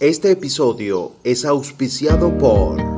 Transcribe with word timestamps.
Este 0.00 0.30
episodio 0.30 1.12
es 1.24 1.46
auspiciado 1.46 2.36
por... 2.36 2.95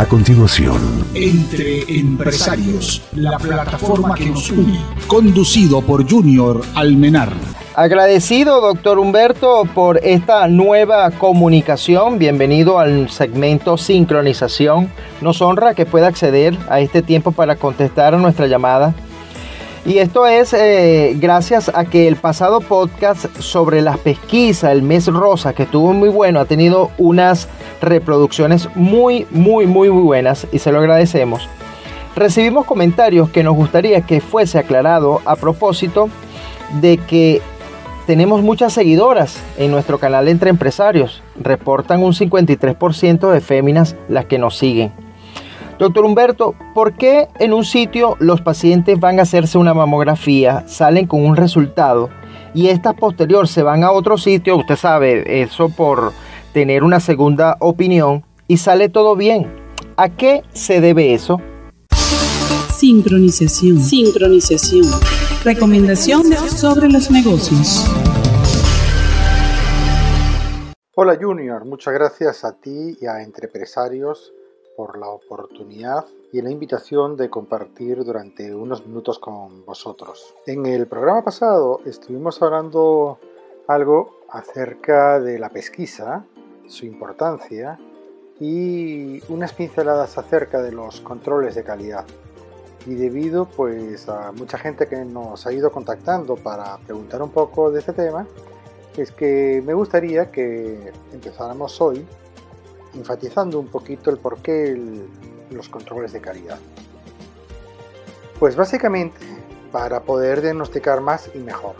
A 0.00 0.06
continuación, 0.06 0.80
Entre 1.12 1.82
Empresarios, 1.86 3.02
la 3.14 3.36
plataforma 3.36 4.14
que 4.14 4.30
nos 4.30 4.50
une, 4.50 4.80
conducido 5.06 5.82
por 5.82 6.10
Junior 6.10 6.62
Almenar. 6.74 7.30
Agradecido, 7.74 8.62
doctor 8.62 8.98
Humberto, 8.98 9.66
por 9.74 9.98
esta 10.02 10.48
nueva 10.48 11.10
comunicación. 11.10 12.18
Bienvenido 12.18 12.78
al 12.78 13.10
segmento 13.10 13.76
Sincronización. 13.76 14.90
Nos 15.20 15.42
honra 15.42 15.74
que 15.74 15.84
pueda 15.84 16.06
acceder 16.06 16.56
a 16.70 16.80
este 16.80 17.02
tiempo 17.02 17.32
para 17.32 17.56
contestar 17.56 18.14
a 18.14 18.16
nuestra 18.16 18.46
llamada. 18.46 18.94
Y 19.86 19.98
esto 19.98 20.26
es 20.26 20.52
eh, 20.52 21.16
gracias 21.18 21.70
a 21.74 21.86
que 21.86 22.06
el 22.06 22.16
pasado 22.16 22.60
podcast 22.60 23.26
sobre 23.38 23.80
las 23.80 23.98
pesquisas, 23.98 24.72
el 24.72 24.82
mes 24.82 25.06
rosa, 25.06 25.54
que 25.54 25.62
estuvo 25.62 25.94
muy 25.94 26.10
bueno, 26.10 26.38
ha 26.38 26.44
tenido 26.44 26.90
unas 26.98 27.48
reproducciones 27.80 28.68
muy, 28.74 29.26
muy, 29.30 29.66
muy, 29.66 29.88
muy 29.88 30.02
buenas 30.02 30.46
y 30.52 30.58
se 30.58 30.70
lo 30.70 30.80
agradecemos. 30.80 31.48
Recibimos 32.14 32.66
comentarios 32.66 33.30
que 33.30 33.42
nos 33.42 33.56
gustaría 33.56 34.02
que 34.02 34.20
fuese 34.20 34.58
aclarado 34.58 35.22
a 35.24 35.36
propósito 35.36 36.10
de 36.82 36.98
que 36.98 37.40
tenemos 38.06 38.42
muchas 38.42 38.74
seguidoras 38.74 39.40
en 39.56 39.70
nuestro 39.70 39.98
canal 39.98 40.28
Entre 40.28 40.50
Empresarios. 40.50 41.22
Reportan 41.40 42.02
un 42.02 42.12
53% 42.12 43.30
de 43.30 43.40
féminas 43.40 43.96
las 44.08 44.26
que 44.26 44.38
nos 44.38 44.58
siguen. 44.58 44.92
Doctor 45.80 46.04
Humberto, 46.04 46.54
¿por 46.74 46.92
qué 46.92 47.28
en 47.38 47.54
un 47.54 47.64
sitio 47.64 48.14
los 48.20 48.42
pacientes 48.42 49.00
van 49.00 49.18
a 49.18 49.22
hacerse 49.22 49.56
una 49.56 49.72
mamografía, 49.72 50.68
salen 50.68 51.06
con 51.06 51.24
un 51.24 51.36
resultado 51.36 52.10
y 52.52 52.68
esta 52.68 52.92
posterior 52.92 53.48
se 53.48 53.62
van 53.62 53.82
a 53.82 53.90
otro 53.90 54.18
sitio? 54.18 54.58
Usted 54.58 54.76
sabe, 54.76 55.40
eso 55.40 55.70
por 55.70 56.12
tener 56.52 56.84
una 56.84 57.00
segunda 57.00 57.56
opinión 57.60 58.26
y 58.46 58.58
sale 58.58 58.90
todo 58.90 59.16
bien. 59.16 59.50
¿A 59.96 60.10
qué 60.10 60.42
se 60.52 60.82
debe 60.82 61.14
eso? 61.14 61.40
Sincronización. 62.68 63.80
Sincronización. 63.80 64.84
Recomendación 65.44 66.24
sobre 66.34 66.90
los 66.90 67.10
negocios. 67.10 67.86
Hola 70.94 71.16
Junior, 71.18 71.64
muchas 71.64 71.94
gracias 71.94 72.44
a 72.44 72.60
ti 72.60 72.98
y 73.00 73.06
a 73.06 73.22
Entrepresarios 73.22 74.34
por 74.76 74.98
la 74.98 75.08
oportunidad 75.08 76.06
y 76.32 76.42
la 76.42 76.50
invitación 76.50 77.16
de 77.16 77.28
compartir 77.28 78.04
durante 78.04 78.54
unos 78.54 78.86
minutos 78.86 79.18
con 79.18 79.64
vosotros. 79.64 80.34
En 80.46 80.66
el 80.66 80.86
programa 80.86 81.24
pasado 81.24 81.80
estuvimos 81.84 82.40
hablando 82.42 83.18
algo 83.66 84.20
acerca 84.28 85.20
de 85.20 85.38
la 85.38 85.48
pesquisa, 85.48 86.24
su 86.66 86.86
importancia 86.86 87.78
y 88.38 89.20
unas 89.30 89.52
pinceladas 89.52 90.16
acerca 90.16 90.62
de 90.62 90.72
los 90.72 91.00
controles 91.00 91.54
de 91.54 91.62
calidad. 91.62 92.06
Y 92.86 92.94
debido 92.94 93.46
pues 93.46 94.08
a 94.08 94.32
mucha 94.32 94.56
gente 94.56 94.86
que 94.86 95.04
nos 95.04 95.46
ha 95.46 95.52
ido 95.52 95.70
contactando 95.70 96.36
para 96.36 96.78
preguntar 96.78 97.22
un 97.22 97.30
poco 97.30 97.70
de 97.70 97.80
este 97.80 97.92
tema, 97.92 98.26
es 98.96 99.12
que 99.12 99.62
me 99.64 99.74
gustaría 99.74 100.30
que 100.30 100.92
empezáramos 101.12 101.80
hoy 101.80 102.06
enfatizando 102.94 103.58
un 103.58 103.68
poquito 103.68 104.10
el 104.10 104.18
por 104.18 104.38
qué 104.38 104.72
el, 104.72 105.06
los 105.50 105.68
controles 105.68 106.12
de 106.12 106.20
calidad. 106.20 106.58
Pues 108.38 108.56
básicamente 108.56 109.20
para 109.72 110.00
poder 110.00 110.40
diagnosticar 110.40 111.00
más 111.00 111.30
y 111.34 111.38
mejor. 111.38 111.74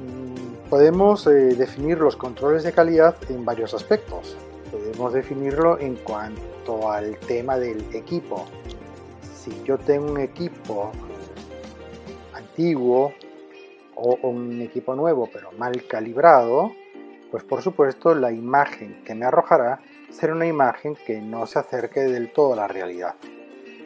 Mm, 0.00 0.68
Podemos 0.68 1.26
eh, 1.26 1.30
definir 1.30 1.98
los 1.98 2.16
controles 2.16 2.62
de 2.62 2.72
calidad 2.72 3.16
en 3.30 3.44
varios 3.44 3.74
aspectos. 3.74 4.36
Podemos 4.70 5.12
definirlo 5.12 5.78
en 5.78 5.96
cuanto 5.96 6.90
al 6.90 7.16
tema 7.18 7.58
del 7.58 7.84
equipo. 7.94 8.46
Si 9.22 9.50
yo 9.64 9.78
tengo 9.78 10.12
un 10.12 10.20
equipo 10.20 10.92
antiguo 12.34 13.14
o 13.94 14.18
un 14.28 14.60
equipo 14.60 14.94
nuevo 14.94 15.28
pero 15.32 15.52
mal 15.52 15.86
calibrado, 15.86 16.72
pues 17.30 17.44
por 17.44 17.62
supuesto 17.62 18.14
la 18.14 18.32
imagen 18.32 19.02
que 19.04 19.14
me 19.14 19.26
arrojará 19.26 19.80
será 20.10 20.34
una 20.34 20.46
imagen 20.46 20.96
que 21.06 21.20
no 21.20 21.46
se 21.46 21.58
acerque 21.58 22.00
del 22.00 22.32
todo 22.32 22.54
a 22.54 22.56
la 22.56 22.68
realidad. 22.68 23.14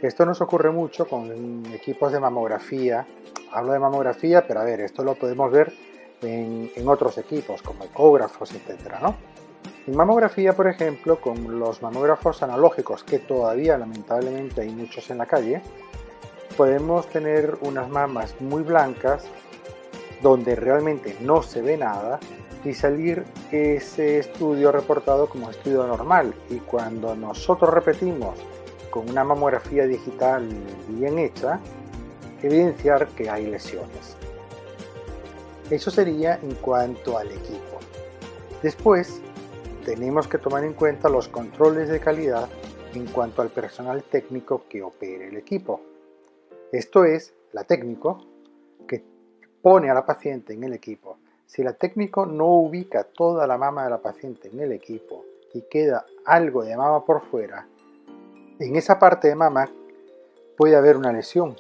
Esto 0.03 0.27
nos 0.27 0.41
ocurre 0.41 0.71
mucho 0.71 1.07
con 1.07 1.65
equipos 1.73 2.13
de 2.13 2.21
mamografía. 2.21 3.07
Hablo 3.53 3.73
de 3.73 3.79
mamografía, 3.79 4.47
pero 4.47 4.61
a 4.61 4.65
ver, 4.65 4.81
esto 4.81 5.05
lo 5.05 5.15
podemos 5.15 5.51
ver 5.51 5.73
en, 6.23 6.89
otros 6.89 7.19
equipos 7.19 7.63
como 7.63 7.85
ecógrafos, 7.85 8.53
etc. 8.53 8.95
¿no? 9.01 9.15
En 9.87 9.97
mamografía, 9.97 10.55
por 10.55 10.67
ejemplo, 10.67 11.21
con 11.21 11.59
los 11.59 11.83
mamógrafos 11.83 12.43
analógicos, 12.43 13.05
que 13.05 13.19
todavía 13.19 13.79
lamentablemente 13.79 14.63
hay 14.63 14.71
muchos 14.71 15.11
en 15.11 15.19
la 15.19 15.27
calle, 15.27 15.63
podemos 16.57 17.07
tener 17.09 17.57
unas 17.63 17.89
mamas 17.89 18.35
muy 18.41 18.63
blancas 18.63 19.25
donde 20.21 20.55
realmente 20.55 21.17
no 21.21 21.43
se 21.43 21.63
ve 21.63 21.77
nada 21.77 22.21
y 22.65 22.75
salir 22.75 23.25
ese 23.51 24.19
estudio 24.19 24.71
reportado 24.71 25.29
como 25.29 25.51
estudio 25.51 25.87
normal. 25.87 26.35
Y 26.51 26.59
cuando 26.59 27.15
nosotros 27.15 27.73
repetimos 27.73 28.39
con 28.91 29.09
una 29.09 29.25
mamografía 29.25 29.87
digital 29.87 30.49
bien 30.89 31.19
hecha, 31.19 31.59
evidenciar 32.43 33.09
que 33.09 33.31
hay 33.31 33.47
lesiones. 33.47 34.17
Eso 35.71 35.91
sería 35.91 36.39
en 36.43 36.55
cuanto 36.57 37.17
al 37.17 37.31
equipo. 37.31 37.79
Después, 38.63 39.21
tenemos 39.85 40.29
que 40.29 40.39
tomar 40.39 40.65
en 40.65 40.75
cuenta 40.75 41.09
los 41.09 41.29
controles 41.29 41.89
de 41.89 41.99
calidad 41.99 42.49
en 42.95 43.07
cuanto 43.07 43.43
al 43.43 43.49
personal 43.49 44.03
técnico 44.05 44.65
que 44.69 44.83
opere 44.83 45.29
el 45.29 45.37
equipo. 45.37 45.81
Esto 46.71 47.05
es, 47.05 47.35
la 47.53 47.65
técnico 47.65 48.27
que 48.87 49.03
pone 49.61 49.91
a 49.91 49.95
la 49.95 50.05
paciente 50.05 50.53
en 50.53 50.65
el 50.65 50.75
equipo. 50.75 51.19
Si 51.55 51.63
la 51.63 51.75
técnico 51.75 52.25
no 52.25 52.47
ubica 52.47 53.05
toda 53.05 53.47
la 53.47 53.59
mama 53.59 53.85
de 53.85 53.91
la 53.91 53.99
paciente 53.99 54.49
en 54.49 54.61
el 54.61 54.73
equipo 54.73 55.27
y 55.53 55.61
queda 55.61 56.07
algo 56.25 56.65
de 56.65 56.75
mama 56.79 57.05
por 57.05 57.21
fuera, 57.21 57.67
en 58.59 58.75
esa 58.75 58.99
parte 58.99 59.29
de 59.29 59.35
mama 59.35 59.69
puede 60.57 60.77
haber 60.77 60.97
una 60.97 61.13
lesión 61.13 61.55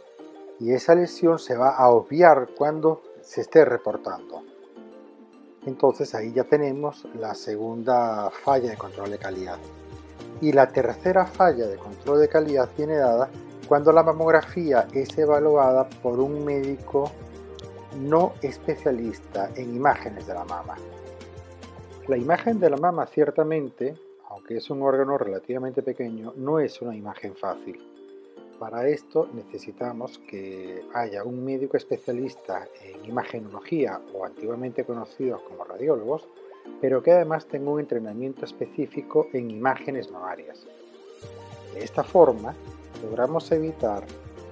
y 0.59 0.73
esa 0.73 0.95
lesión 0.95 1.39
se 1.39 1.59
va 1.59 1.77
a 1.77 1.91
obviar 1.91 2.49
cuando 2.57 3.03
se 3.21 3.43
esté 3.43 3.67
reportando. 3.67 4.43
Entonces 5.67 6.15
ahí 6.15 6.33
ya 6.33 6.45
tenemos 6.45 7.07
la 7.21 7.35
segunda 7.35 8.31
falla 8.31 8.71
de 8.71 8.79
control 8.79 9.11
de 9.11 9.19
calidad. 9.19 9.59
Y 10.41 10.53
la 10.53 10.69
tercera 10.69 11.27
falla 11.27 11.67
de 11.67 11.77
control 11.77 12.21
de 12.21 12.31
calidad 12.31 12.71
viene 12.79 12.97
dada 12.97 13.29
cuando 13.69 13.93
la 13.93 14.03
mamografía 14.03 14.89
es 14.95 15.19
evaluada 15.19 15.87
por 16.03 16.19
un 16.19 16.47
médico 16.47 17.13
no 17.97 18.35
especialista 18.43 19.51
en 19.57 19.75
imágenes 19.75 20.27
de 20.27 20.35
la 20.35 20.45
mama. 20.45 20.77
La 22.09 22.17
imagen 22.17 22.59
de 22.59 22.71
la 22.71 22.77
mama 22.77 23.07
ciertamente, 23.07 23.95
aunque 24.29 24.57
es 24.57 24.71
un 24.71 24.83
órgano 24.83 25.19
relativamente 25.19 25.83
pequeño, 25.83 26.33
no 26.37 26.59
es 26.59 26.83
una 26.83 26.97
imagen 26.97 27.35
fácil. 27.37 27.79
Para 28.59 28.89
esto 28.89 29.29
necesitamos 29.35 30.19
que 30.29 30.85
haya 30.95 31.25
un 31.25 31.45
médico 31.45 31.77
especialista 31.77 32.69
en 32.83 33.05
imagenología 33.05 34.01
o 34.15 34.25
antiguamente 34.25 34.85
conocidos 34.85 35.43
como 35.43 35.65
radiólogos, 35.65 36.29
pero 36.81 37.03
que 37.03 37.13
además 37.13 37.47
tenga 37.47 37.71
un 37.71 37.81
entrenamiento 37.81 38.45
específico 38.45 39.29
en 39.33 39.51
imágenes 39.51 40.11
mamarias. 40.11 40.67
De 41.75 41.83
esta 41.83 42.05
forma 42.05 42.55
logramos 43.03 43.51
evitar 43.51 44.05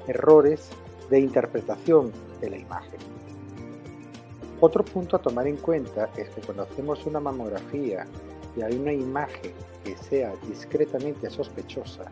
errores 0.06 0.70
de 1.08 1.20
interpretación 1.20 2.12
de 2.40 2.50
la 2.50 2.56
imagen. 2.56 3.19
Otro 4.62 4.84
punto 4.84 5.16
a 5.16 5.18
tomar 5.18 5.46
en 5.46 5.56
cuenta 5.56 6.10
es 6.16 6.28
que 6.30 6.42
cuando 6.42 6.64
hacemos 6.64 7.06
una 7.06 7.18
mamografía 7.18 8.06
y 8.54 8.60
hay 8.60 8.76
una 8.76 8.92
imagen 8.92 9.52
que 9.82 9.96
sea 9.96 10.34
discretamente 10.46 11.30
sospechosa, 11.30 12.04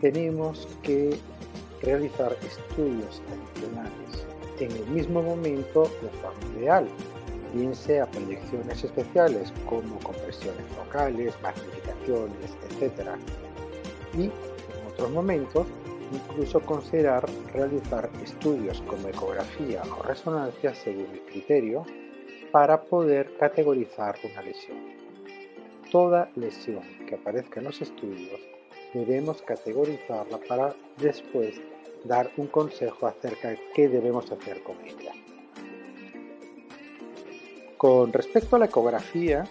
tenemos 0.00 0.66
que 0.82 1.16
realizar 1.82 2.36
estudios 2.44 3.22
adicionales 3.30 4.26
en 4.58 4.72
el 4.72 4.86
mismo 4.88 5.22
momento 5.22 5.84
de 6.02 6.08
forma 6.20 6.58
ideal, 6.58 6.88
bien 7.54 7.74
sea 7.76 8.06
proyecciones 8.06 8.82
especiales 8.82 9.52
como 9.68 9.98
compresiones 10.00 10.66
focales, 10.76 11.32
magnificaciones, 11.42 12.56
etc. 12.70 13.10
Y 14.14 14.24
en 14.24 14.92
otros 14.92 15.10
momentos 15.12 15.66
incluso 16.12 16.60
considerar 16.60 17.24
realizar 17.52 18.10
estudios 18.22 18.82
como 18.82 19.08
ecografía 19.08 19.82
o 19.98 20.02
resonancia 20.02 20.74
según 20.74 21.06
el 21.12 21.20
criterio 21.22 21.84
para 22.52 22.82
poder 22.82 23.36
categorizar 23.38 24.16
una 24.24 24.42
lesión. 24.42 24.78
Toda 25.90 26.30
lesión 26.36 26.82
que 27.08 27.14
aparezca 27.14 27.60
en 27.60 27.66
los 27.66 27.80
estudios 27.80 28.40
debemos 28.92 29.42
categorizarla 29.42 30.38
para 30.48 30.74
después 30.98 31.60
dar 32.04 32.30
un 32.36 32.46
consejo 32.46 33.06
acerca 33.06 33.50
de 33.50 33.60
qué 33.74 33.88
debemos 33.88 34.30
hacer 34.30 34.62
con 34.62 34.76
ella. 34.84 35.12
Con 37.76 38.12
respecto 38.12 38.56
a 38.56 38.58
la 38.58 38.66
ecografía, 38.66 39.44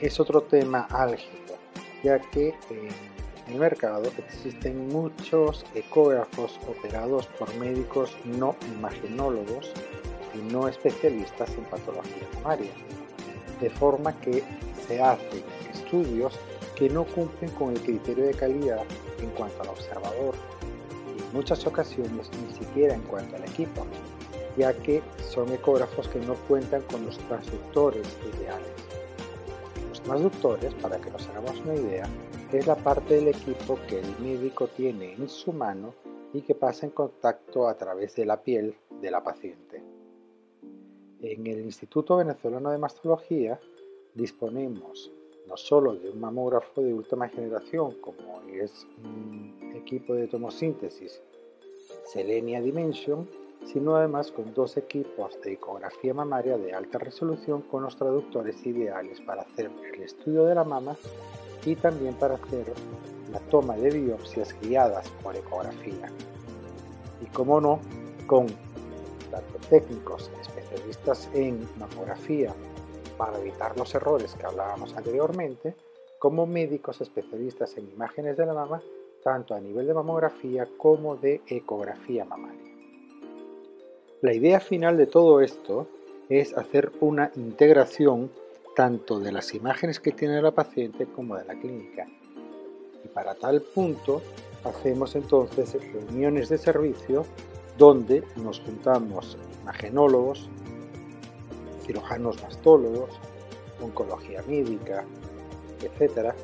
es 0.00 0.20
otro 0.20 0.42
tema 0.42 0.86
álgido, 0.90 1.56
ya 2.02 2.18
que 2.18 2.54
el 3.50 3.58
mercado 3.58 4.10
existen 4.18 4.88
muchos 4.88 5.64
ecógrafos 5.74 6.58
operados 6.68 7.26
por 7.38 7.52
médicos 7.56 8.16
no 8.24 8.54
imagenólogos 8.76 9.72
y 10.34 10.52
no 10.52 10.68
especialistas 10.68 11.50
en 11.56 11.64
patología 11.64 12.28
mamaria, 12.34 12.70
de 13.60 13.70
forma 13.70 14.18
que 14.20 14.44
se 14.86 15.02
hacen 15.02 15.42
estudios 15.72 16.38
que 16.76 16.88
no 16.88 17.04
cumplen 17.04 17.50
con 17.52 17.70
el 17.70 17.80
criterio 17.80 18.24
de 18.24 18.34
calidad 18.34 18.84
en 19.20 19.30
cuanto 19.30 19.62
al 19.62 19.68
observador 19.70 20.34
y 21.16 21.22
en 21.22 21.32
muchas 21.32 21.66
ocasiones 21.66 22.30
ni 22.46 22.54
siquiera 22.54 22.94
en 22.94 23.02
cuanto 23.02 23.36
al 23.36 23.44
equipo, 23.44 23.84
ya 24.56 24.72
que 24.74 25.02
son 25.28 25.52
ecógrafos 25.52 26.08
que 26.08 26.20
no 26.20 26.34
cuentan 26.46 26.82
con 26.82 27.04
los 27.04 27.18
transductores 27.18 28.06
ideales. 28.34 28.68
Los 29.88 30.00
transductores, 30.02 30.72
para 30.74 30.98
que 30.98 31.10
nos 31.10 31.26
hagamos 31.28 31.58
una 31.60 31.74
idea, 31.74 32.08
es 32.58 32.66
la 32.66 32.76
parte 32.76 33.14
del 33.14 33.28
equipo 33.28 33.78
que 33.88 34.00
el 34.00 34.18
médico 34.18 34.66
tiene 34.66 35.14
en 35.14 35.28
su 35.28 35.52
mano 35.52 35.94
y 36.32 36.42
que 36.42 36.54
pasa 36.54 36.86
en 36.86 36.92
contacto 36.92 37.68
a 37.68 37.76
través 37.76 38.16
de 38.16 38.26
la 38.26 38.42
piel 38.42 38.74
de 39.00 39.10
la 39.10 39.22
paciente. 39.22 39.82
En 41.20 41.46
el 41.46 41.60
Instituto 41.60 42.16
Venezolano 42.16 42.70
de 42.70 42.78
Mastología 42.78 43.60
disponemos 44.14 45.12
no 45.46 45.56
solo 45.56 45.94
de 45.94 46.10
un 46.10 46.20
mamógrafo 46.20 46.80
de 46.80 46.92
última 46.92 47.28
generación 47.28 47.96
como 48.00 48.42
es 48.48 48.86
un 49.04 49.72
equipo 49.74 50.14
de 50.14 50.26
tomosíntesis 50.26 51.22
Selenia 52.04 52.60
Dimension, 52.60 53.28
sino 53.66 53.96
además 53.96 54.30
con 54.32 54.52
dos 54.54 54.76
equipos 54.76 55.40
de 55.42 55.52
ecografía 55.52 56.14
mamaria 56.14 56.58
de 56.58 56.72
alta 56.72 56.98
resolución 56.98 57.62
con 57.62 57.82
los 57.82 57.96
traductores 57.96 58.64
ideales 58.66 59.20
para 59.20 59.42
hacer 59.42 59.70
el 59.92 60.02
estudio 60.02 60.44
de 60.44 60.54
la 60.54 60.64
mama 60.64 60.96
y 61.64 61.76
también 61.76 62.14
para 62.14 62.34
hacer 62.34 62.72
la 63.32 63.38
toma 63.50 63.76
de 63.76 63.90
biopsias 63.90 64.54
guiadas 64.60 65.08
por 65.22 65.36
ecografía. 65.36 66.10
Y 67.20 67.26
como 67.26 67.60
no, 67.60 67.80
con 68.26 68.46
tanto 69.30 69.58
técnicos 69.68 70.30
especialistas 70.40 71.28
en 71.34 71.68
mamografía 71.78 72.52
para 73.16 73.38
evitar 73.38 73.76
los 73.76 73.94
errores 73.94 74.34
que 74.34 74.46
hablábamos 74.46 74.96
anteriormente, 74.96 75.76
como 76.18 76.46
médicos 76.46 77.00
especialistas 77.00 77.76
en 77.76 77.90
imágenes 77.90 78.36
de 78.36 78.46
la 78.46 78.54
mama, 78.54 78.82
tanto 79.22 79.54
a 79.54 79.60
nivel 79.60 79.86
de 79.86 79.94
mamografía 79.94 80.66
como 80.78 81.16
de 81.16 81.42
ecografía 81.46 82.24
mamaria. 82.24 82.69
La 84.22 84.34
idea 84.34 84.60
final 84.60 84.98
de 84.98 85.06
todo 85.06 85.40
esto 85.40 85.88
es 86.28 86.54
hacer 86.54 86.92
una 87.00 87.30
integración 87.36 88.30
tanto 88.76 89.18
de 89.18 89.32
las 89.32 89.54
imágenes 89.54 89.98
que 89.98 90.12
tiene 90.12 90.42
la 90.42 90.50
paciente 90.50 91.06
como 91.06 91.36
de 91.36 91.46
la 91.46 91.54
clínica. 91.54 92.06
Y 93.02 93.08
para 93.08 93.34
tal 93.34 93.62
punto 93.62 94.20
hacemos 94.64 95.16
entonces 95.16 95.74
reuniones 95.90 96.50
de 96.50 96.58
servicio 96.58 97.24
donde 97.78 98.22
nos 98.36 98.60
juntamos 98.60 99.38
imagenólogos, 99.62 100.50
cirujanos 101.86 102.42
mastólogos, 102.42 103.18
oncología 103.82 104.42
médica, 104.46 105.02
etc., 105.80 106.34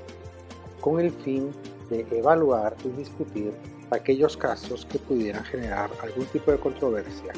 con 0.80 0.98
el 0.98 1.10
fin 1.10 1.50
de 1.88 2.06
evaluar 2.10 2.76
y 2.84 2.88
discutir 2.88 3.52
aquellos 3.90 4.36
casos 4.36 4.84
que 4.86 4.98
pudieran 4.98 5.44
generar 5.44 5.90
algún 6.02 6.26
tipo 6.26 6.50
de 6.50 6.58
controversia, 6.58 7.32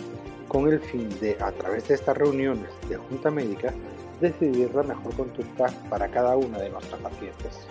con 0.49 0.69
el 0.69 0.81
fin 0.81 1.09
de, 1.21 1.37
a 1.41 1.53
través 1.53 1.89
de 1.89 1.95
estas 1.95 2.17
reuniones 2.17 2.71
de 2.89 2.97
junta 2.97 3.31
médica, 3.31 3.73
decidir 4.21 4.75
la 4.75 4.83
mejor 4.83 5.15
conducta 5.15 5.67
para 5.91 6.09
cada 6.09 6.37
una 6.37 6.59
de 6.59 6.71
nuestras 6.71 7.00
pacientes. 7.00 7.67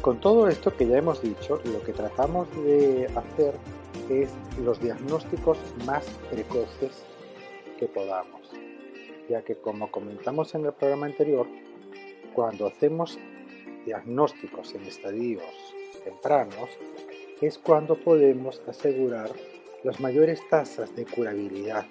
Con 0.00 0.20
todo 0.20 0.48
esto 0.48 0.76
que 0.76 0.86
ya 0.86 0.98
hemos 0.98 1.22
dicho, 1.22 1.60
lo 1.64 1.82
que 1.82 1.92
tratamos 1.92 2.48
de 2.64 3.08
hacer 3.14 3.54
es 4.10 4.28
los 4.62 4.80
diagnósticos 4.80 5.56
más 5.86 6.04
precoces 6.30 7.04
que 7.78 7.86
podamos, 7.86 8.42
ya 9.30 9.42
que 9.42 9.56
como 9.56 9.90
comentamos 9.90 10.54
en 10.54 10.66
el 10.66 10.72
programa 10.72 11.06
anterior, 11.06 11.46
cuando 12.34 12.66
hacemos 12.66 13.18
diagnósticos 13.84 14.74
en 14.74 14.84
estadios 14.84 15.42
tempranos 16.04 16.70
es 17.40 17.58
cuando 17.58 17.96
podemos 17.96 18.60
asegurar 18.68 19.30
las 19.82 20.00
mayores 20.00 20.40
tasas 20.48 20.94
de 20.96 21.04
curabilidad, 21.04 21.84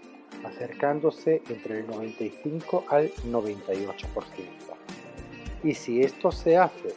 acercándose 0.44 1.42
entre 1.50 1.80
el 1.80 1.88
95 1.88 2.86
al 2.90 3.12
98%. 3.30 4.24
Y 5.64 5.74
si 5.76 6.02
esto 6.02 6.32
se 6.32 6.58
hace 6.58 6.96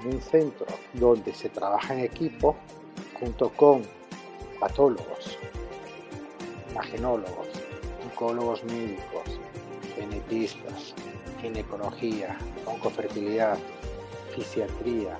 en 0.00 0.14
un 0.14 0.20
centro 0.20 0.66
donde 0.94 1.34
se 1.34 1.48
trabaja 1.48 1.94
en 1.94 2.00
equipo, 2.00 2.56
junto 3.18 3.50
con 3.50 3.82
patólogos, 4.58 5.38
imagenólogos, 6.70 7.48
oncólogos 8.04 8.64
médicos, 8.64 9.40
genetistas, 9.96 10.94
ginecología, 11.40 12.38
oncofertilidad, 12.66 13.58
fisiatría, 14.34 15.18